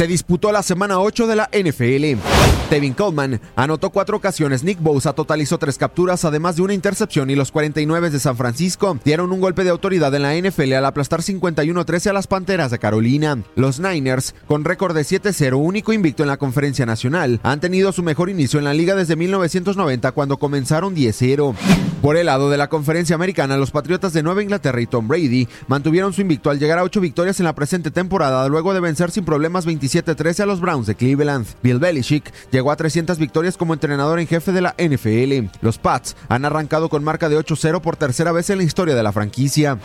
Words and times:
Se 0.00 0.06
disputó 0.06 0.50
la 0.50 0.62
semana 0.62 0.98
8 0.98 1.26
de 1.26 1.36
la 1.36 1.50
NFL. 1.52 2.29
Tevin 2.70 2.94
Coleman 2.94 3.40
anotó 3.56 3.90
cuatro 3.90 4.16
ocasiones, 4.16 4.62
Nick 4.62 4.80
Bosa 4.80 5.12
totalizó 5.12 5.58
tres 5.58 5.76
capturas, 5.76 6.24
además 6.24 6.54
de 6.54 6.62
una 6.62 6.72
intercepción, 6.72 7.28
y 7.28 7.34
los 7.34 7.50
49 7.50 8.10
de 8.10 8.20
San 8.20 8.36
Francisco 8.36 8.96
dieron 9.04 9.32
un 9.32 9.40
golpe 9.40 9.64
de 9.64 9.70
autoridad 9.70 10.14
en 10.14 10.22
la 10.22 10.36
NFL 10.36 10.74
al 10.74 10.84
aplastar 10.84 11.20
51-13 11.20 12.10
a 12.10 12.12
las 12.12 12.28
Panteras 12.28 12.70
de 12.70 12.78
Carolina. 12.78 13.42
Los 13.56 13.80
Niners, 13.80 14.36
con 14.46 14.64
récord 14.64 14.94
de 14.94 15.02
7-0, 15.02 15.58
único 15.58 15.92
invicto 15.92 16.22
en 16.22 16.28
la 16.28 16.36
conferencia 16.36 16.86
nacional, 16.86 17.40
han 17.42 17.58
tenido 17.58 17.90
su 17.90 18.04
mejor 18.04 18.30
inicio 18.30 18.60
en 18.60 18.64
la 18.66 18.74
liga 18.74 18.94
desde 18.94 19.16
1990 19.16 20.12
cuando 20.12 20.36
comenzaron 20.36 20.94
10-0. 20.94 21.56
Por 22.00 22.16
el 22.16 22.26
lado 22.26 22.48
de 22.48 22.56
la 22.56 22.70
conferencia 22.70 23.14
americana, 23.14 23.58
los 23.58 23.72
Patriotas 23.72 24.14
de 24.14 24.22
Nueva 24.22 24.42
Inglaterra 24.42 24.80
y 24.80 24.86
Tom 24.86 25.06
Brady 25.06 25.46
mantuvieron 25.68 26.14
su 26.14 26.22
invicto 26.22 26.48
al 26.48 26.58
llegar 26.58 26.78
a 26.78 26.82
ocho 26.82 26.98
victorias 26.98 27.40
en 27.40 27.44
la 27.44 27.54
presente 27.54 27.90
temporada 27.90 28.48
luego 28.48 28.72
de 28.72 28.80
vencer 28.80 29.10
sin 29.10 29.26
problemas 29.26 29.66
27-13 29.66 30.40
a 30.40 30.46
los 30.46 30.60
Browns 30.60 30.86
de 30.86 30.94
Cleveland. 30.94 31.46
Bill 31.62 31.78
Belichick 31.78 32.29
llegó 32.50 32.70
a 32.70 32.76
300 32.76 33.18
victorias 33.18 33.56
como 33.56 33.74
entrenador 33.74 34.20
en 34.20 34.26
jefe 34.26 34.52
de 34.52 34.60
la 34.60 34.74
NFL. 34.78 35.50
Los 35.60 35.78
Pats 35.78 36.16
han 36.28 36.44
arrancado 36.44 36.88
con 36.88 37.04
marca 37.04 37.28
de 37.28 37.38
8-0 37.38 37.80
por 37.80 37.96
tercera 37.96 38.32
vez 38.32 38.50
en 38.50 38.58
la 38.58 38.64
historia 38.64 38.94
de 38.94 39.02
la 39.02 39.12
franquicia. 39.12 39.78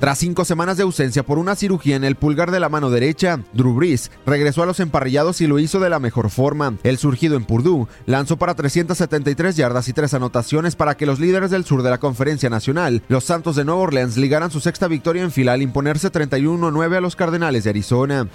Tras 0.00 0.18
cinco 0.18 0.46
semanas 0.46 0.78
de 0.78 0.82
ausencia 0.82 1.22
por 1.22 1.38
una 1.38 1.56
cirugía 1.56 1.94
en 1.94 2.04
el 2.04 2.16
pulgar 2.16 2.50
de 2.50 2.60
la 2.60 2.70
mano 2.70 2.88
derecha, 2.88 3.40
Drew 3.52 3.74
Brees 3.74 4.10
regresó 4.24 4.62
a 4.62 4.66
los 4.66 4.80
emparrillados 4.80 5.42
y 5.42 5.46
lo 5.46 5.58
hizo 5.58 5.78
de 5.78 5.90
la 5.90 5.98
mejor 5.98 6.30
forma. 6.30 6.74
El 6.84 6.96
surgido 6.96 7.36
en 7.36 7.44
Purdue 7.44 7.86
lanzó 8.06 8.38
para 8.38 8.54
373 8.54 9.56
yardas 9.56 9.88
y 9.88 9.92
tres 9.92 10.14
anotaciones 10.14 10.74
para 10.74 10.96
que 10.96 11.04
los 11.04 11.20
líderes 11.20 11.50
del 11.50 11.66
sur 11.66 11.82
de 11.82 11.90
la 11.90 11.98
Conferencia 11.98 12.48
Nacional, 12.48 13.02
los 13.08 13.24
Santos 13.24 13.56
de 13.56 13.64
Nueva 13.66 13.82
Orleans, 13.82 14.16
ligaran 14.16 14.50
su 14.50 14.60
sexta 14.60 14.88
victoria 14.88 15.22
en 15.22 15.32
fila 15.32 15.52
al 15.52 15.62
imponerse 15.62 16.10
31-9 16.10 16.96
a 16.96 17.00
los 17.02 17.14
Cardenales 17.14 17.64
de 17.64 17.70
Arizona. 17.70 18.26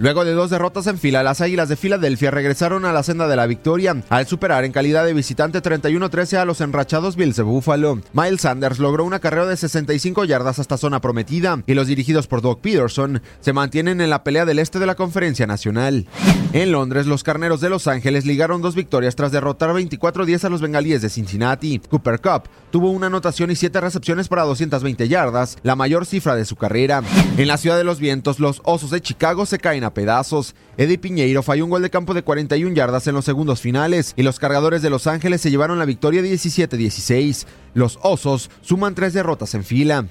Luego 0.00 0.24
de 0.24 0.32
dos 0.32 0.48
derrotas 0.48 0.86
en 0.86 0.96
fila, 0.96 1.22
las 1.22 1.42
Águilas 1.42 1.68
de 1.68 1.76
Filadelfia 1.76 2.30
regresaron 2.30 2.86
a 2.86 2.92
la 2.94 3.02
senda 3.02 3.28
de 3.28 3.36
la 3.36 3.46
victoria 3.46 4.02
al 4.08 4.26
superar 4.26 4.64
en 4.64 4.72
calidad 4.72 5.04
de 5.04 5.12
visitante 5.12 5.60
31-13 5.60 6.38
a 6.38 6.46
los 6.46 6.62
enrachados 6.62 7.16
Bills 7.16 7.36
de 7.36 7.42
Buffalo. 7.42 8.00
Miles 8.14 8.40
Sanders 8.40 8.78
logró 8.78 9.04
una 9.04 9.18
carrera 9.18 9.44
de 9.44 9.58
65 9.58 10.24
yardas 10.24 10.58
hasta 10.58 10.78
zona 10.78 11.02
prometida 11.02 11.62
y 11.66 11.74
los 11.74 11.86
dirigidos 11.86 12.28
por 12.28 12.40
Doug 12.40 12.62
Peterson 12.62 13.20
se 13.40 13.52
mantienen 13.52 14.00
en 14.00 14.08
la 14.08 14.24
pelea 14.24 14.46
del 14.46 14.58
este 14.58 14.78
de 14.78 14.86
la 14.86 14.94
Conferencia 14.94 15.46
Nacional. 15.46 16.06
En 16.54 16.72
Londres, 16.72 17.06
los 17.06 17.22
Carneros 17.22 17.60
de 17.60 17.68
Los 17.68 17.86
Ángeles 17.86 18.24
ligaron 18.24 18.62
dos 18.62 18.74
victorias 18.74 19.16
tras 19.16 19.32
derrotar 19.32 19.68
24-10 19.70 20.44
a 20.44 20.48
los 20.48 20.62
Bengalíes 20.62 21.02
de 21.02 21.10
Cincinnati. 21.10 21.78
Cooper 21.90 22.22
Cup 22.22 22.48
tuvo 22.70 22.90
una 22.90 23.08
anotación 23.08 23.50
y 23.50 23.56
siete 23.56 23.82
recepciones 23.82 24.28
para 24.28 24.44
220 24.44 25.08
yardas, 25.08 25.58
la 25.62 25.76
mayor 25.76 26.06
cifra 26.06 26.36
de 26.36 26.46
su 26.46 26.56
carrera. 26.56 27.02
En 27.36 27.48
la 27.48 27.58
ciudad 27.58 27.76
de 27.76 27.84
los 27.84 28.00
vientos, 28.00 28.40
los 28.40 28.62
Osos 28.64 28.90
de 28.90 29.02
Chicago 29.02 29.44
se 29.44 29.58
caen 29.58 29.84
a 29.84 29.89
pedazos. 29.90 30.54
Eddie 30.80 30.96
Piñeiro 30.96 31.42
falló 31.42 31.66
un 31.66 31.70
gol 31.70 31.82
de 31.82 31.90
campo 31.90 32.14
de 32.14 32.22
41 32.22 32.74
yardas 32.74 33.06
en 33.06 33.14
los 33.14 33.26
segundos 33.26 33.60
finales 33.60 34.14
y 34.16 34.22
los 34.22 34.38
cargadores 34.38 34.80
de 34.80 34.88
Los 34.88 35.06
Ángeles 35.06 35.42
se 35.42 35.50
llevaron 35.50 35.78
la 35.78 35.84
victoria 35.84 36.22
17-16. 36.22 37.44
Los 37.74 37.98
Osos 38.02 38.50
suman 38.62 38.94
tres 38.94 39.12
derrotas 39.12 39.54
en 39.54 39.62
fila. 39.62 40.06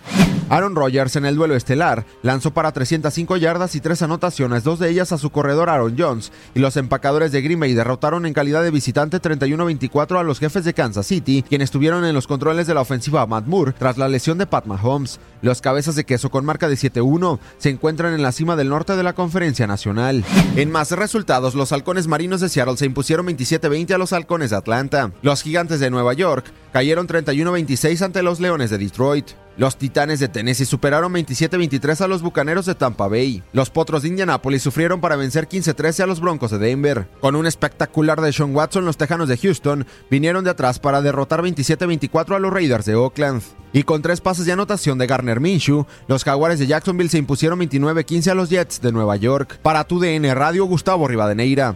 Aaron 0.49 0.75
Rodgers 0.75 1.15
en 1.15 1.25
el 1.25 1.35
duelo 1.35 1.55
estelar 1.55 2.05
lanzó 2.23 2.53
para 2.53 2.71
305 2.71 3.37
yardas 3.37 3.75
y 3.75 3.81
tres 3.81 4.01
anotaciones, 4.01 4.63
dos 4.63 4.79
de 4.79 4.89
ellas 4.89 5.11
a 5.11 5.17
su 5.17 5.29
corredor 5.29 5.69
Aaron 5.69 5.95
Jones, 5.97 6.31
y 6.55 6.59
los 6.59 6.77
empacadores 6.77 7.31
de 7.31 7.41
Green 7.41 7.59
Bay 7.59 7.73
derrotaron 7.73 8.25
en 8.25 8.33
calidad 8.33 8.63
de 8.63 8.71
visitante 8.71 9.21
31-24 9.21 10.19
a 10.19 10.23
los 10.23 10.39
jefes 10.39 10.65
de 10.65 10.73
Kansas 10.73 11.05
City, 11.05 11.43
quienes 11.47 11.65
estuvieron 11.65 12.05
en 12.05 12.15
los 12.15 12.27
controles 12.27 12.65
de 12.65 12.73
la 12.73 12.81
ofensiva 12.81 13.27
Matt 13.27 13.45
Moore 13.45 13.73
tras 13.77 13.97
la 13.97 14.07
lesión 14.07 14.37
de 14.37 14.47
Pat 14.47 14.65
Mahomes. 14.65 15.19
Los 15.41 15.61
cabezas 15.61 15.95
de 15.95 16.05
queso 16.05 16.31
con 16.31 16.45
marca 16.45 16.67
de 16.67 16.75
7-1 16.75 17.39
se 17.57 17.69
encuentran 17.69 18.13
en 18.13 18.23
la 18.23 18.31
cima 18.31 18.55
del 18.55 18.69
norte 18.69 18.95
de 18.95 19.03
la 19.03 19.13
conferencia 19.13 19.67
nacional. 19.67 20.25
En 20.59 20.71
más 20.71 20.91
resultados, 20.91 21.55
los 21.55 21.71
halcones 21.71 22.07
marinos 22.07 22.41
de 22.41 22.49
Seattle 22.49 22.75
se 22.75 22.85
impusieron 22.85 23.25
27-20 23.27 23.93
a 23.93 23.97
los 23.97 24.11
halcones 24.11 24.49
de 24.49 24.57
Atlanta. 24.57 25.13
Los 25.21 25.41
gigantes 25.41 25.79
de 25.79 25.89
Nueva 25.89 26.11
York 26.11 26.51
cayeron 26.73 27.07
31-26 27.07 28.01
ante 28.01 28.21
los 28.23 28.41
leones 28.41 28.69
de 28.69 28.77
Detroit. 28.77 29.29
Los 29.59 29.75
Titanes 29.75 30.21
de 30.21 30.29
Tennessee 30.29 30.63
superaron 30.63 31.13
27-23 31.13 31.99
a 31.99 32.07
los 32.07 32.21
Bucaneros 32.21 32.65
de 32.65 32.75
Tampa 32.75 33.09
Bay. 33.09 33.43
Los 33.51 33.69
Potros 33.69 34.03
de 34.03 34.07
Indianapolis 34.07 34.63
sufrieron 34.63 35.01
para 35.01 35.17
vencer 35.17 35.49
15-13 35.49 35.99
a 35.99 36.07
los 36.07 36.21
Broncos 36.21 36.51
de 36.51 36.59
Denver. 36.59 37.09
Con 37.19 37.35
un 37.35 37.45
espectacular 37.45 38.21
de 38.21 38.31
Sean 38.31 38.55
Watson, 38.55 38.85
los 38.85 38.95
Tejanos 38.95 39.27
de 39.27 39.35
Houston 39.35 39.85
vinieron 40.09 40.45
de 40.45 40.51
atrás 40.51 40.79
para 40.79 41.01
derrotar 41.01 41.41
27-24 41.41 42.37
a 42.37 42.39
los 42.39 42.53
Raiders 42.53 42.85
de 42.85 42.95
Oakland. 42.95 43.41
Y 43.73 43.83
con 43.83 44.01
tres 44.01 44.21
pases 44.21 44.45
de 44.45 44.53
anotación 44.53 44.97
de 44.97 45.07
Garner 45.07 45.41
Minshew, 45.41 45.85
los 46.07 46.23
Jaguares 46.23 46.59
de 46.59 46.67
Jacksonville 46.67 47.09
se 47.09 47.17
impusieron 47.17 47.59
29-15 47.59 48.31
a 48.31 48.35
los 48.35 48.49
Jets 48.49 48.79
de 48.79 48.93
Nueva 48.93 49.17
York. 49.17 49.59
Para 49.61 49.83
tu 49.83 49.99
DN 49.99 50.33
Radio, 50.35 50.63
Gustavo 50.67 51.05
Rivadeneira. 51.05 51.75